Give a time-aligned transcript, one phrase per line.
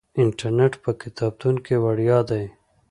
[0.21, 2.43] انټرنیټ په کتابتون کې وړیا دی.